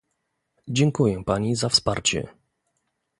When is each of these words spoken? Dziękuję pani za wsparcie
Dziękuję 0.67 1.23
pani 1.23 1.55
za 1.55 1.69
wsparcie 1.69 2.27